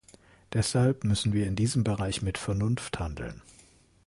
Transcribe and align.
Deshalb 0.53 1.03
müssen 1.03 1.31
wir 1.31 1.45
in 1.45 1.55
diesem 1.55 1.83
Bereich 1.83 2.23
mit 2.23 2.39
Vernunft 2.39 2.97
handeln. 2.97 3.39